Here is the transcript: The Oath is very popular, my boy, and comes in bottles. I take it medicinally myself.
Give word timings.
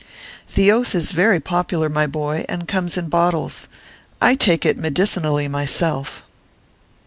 The 0.55 0.71
Oath 0.71 0.95
is 0.95 1.11
very 1.11 1.39
popular, 1.39 1.87
my 1.87 2.07
boy, 2.07 2.43
and 2.49 2.67
comes 2.67 2.97
in 2.97 3.07
bottles. 3.07 3.67
I 4.19 4.33
take 4.33 4.65
it 4.65 4.75
medicinally 4.75 5.47
myself. 5.47 6.23